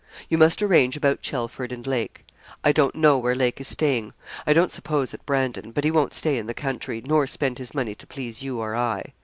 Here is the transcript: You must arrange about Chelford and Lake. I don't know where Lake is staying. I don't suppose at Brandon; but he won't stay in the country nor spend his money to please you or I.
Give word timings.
You 0.29 0.39
must 0.39 0.63
arrange 0.63 0.97
about 0.97 1.21
Chelford 1.21 1.71
and 1.71 1.85
Lake. 1.85 2.25
I 2.63 2.71
don't 2.71 2.95
know 2.95 3.19
where 3.19 3.35
Lake 3.35 3.61
is 3.61 3.67
staying. 3.67 4.13
I 4.47 4.51
don't 4.53 4.71
suppose 4.71 5.13
at 5.13 5.23
Brandon; 5.27 5.69
but 5.71 5.83
he 5.83 5.91
won't 5.91 6.15
stay 6.15 6.39
in 6.39 6.47
the 6.47 6.55
country 6.55 7.03
nor 7.05 7.27
spend 7.27 7.59
his 7.59 7.75
money 7.75 7.93
to 7.93 8.07
please 8.07 8.41
you 8.41 8.57
or 8.61 8.75
I. 8.75 9.13